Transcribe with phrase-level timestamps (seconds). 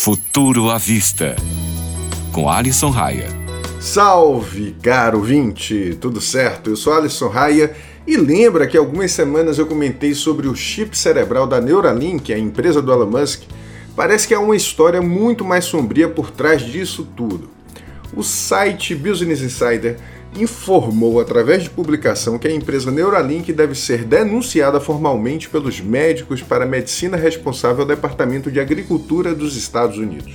[0.00, 1.34] Futuro à Vista,
[2.30, 3.26] com Alisson Raia.
[3.80, 5.98] Salve, caro vinte!
[6.00, 6.70] Tudo certo?
[6.70, 7.74] Eu sou Alisson Raia
[8.06, 12.80] e lembra que algumas semanas eu comentei sobre o chip cerebral da Neuralink, a empresa
[12.80, 13.42] do Elon Musk?
[13.96, 17.50] Parece que há uma história muito mais sombria por trás disso tudo.
[18.14, 19.98] O site Business Insider
[20.42, 26.64] informou através de publicação que a empresa Neuralink deve ser denunciada formalmente pelos médicos para
[26.64, 30.32] a medicina responsável ao Departamento de Agricultura dos Estados Unidos.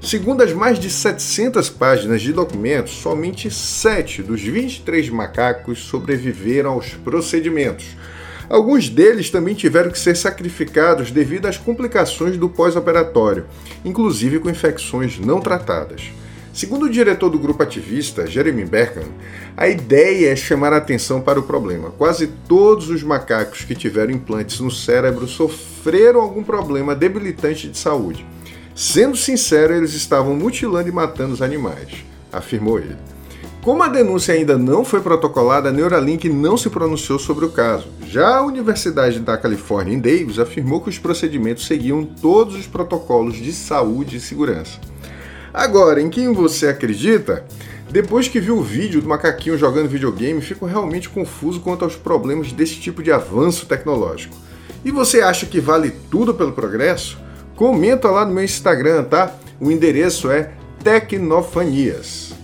[0.00, 6.90] Segundo as mais de 700 páginas de documentos, somente 7 dos 23 macacos sobreviveram aos
[6.90, 7.96] procedimentos.
[8.48, 13.46] Alguns deles também tiveram que ser sacrificados devido às complicações do pós-operatório,
[13.84, 16.12] inclusive com infecções não tratadas.
[16.56, 19.04] Segundo o diretor do grupo ativista, Jeremy Berkham,
[19.54, 21.90] a ideia é chamar a atenção para o problema.
[21.90, 28.24] Quase todos os macacos que tiveram implantes no cérebro sofreram algum problema debilitante de saúde.
[28.74, 31.90] Sendo sincero, eles estavam mutilando e matando os animais,
[32.32, 32.96] afirmou ele.
[33.60, 37.88] Como a denúncia ainda não foi protocolada, a Neuralink não se pronunciou sobre o caso.
[38.08, 43.36] Já a Universidade da Califórnia em Davis afirmou que os procedimentos seguiam todos os protocolos
[43.36, 44.80] de saúde e segurança.
[45.52, 47.44] Agora, em quem você acredita?
[47.90, 52.52] Depois que viu o vídeo do macaquinho jogando videogame, fico realmente confuso quanto aos problemas
[52.52, 54.36] desse tipo de avanço tecnológico.
[54.84, 57.18] E você acha que vale tudo pelo progresso?
[57.54, 59.34] Comenta lá no meu Instagram, tá?
[59.58, 60.52] O endereço é
[60.84, 62.35] Tecnofanias.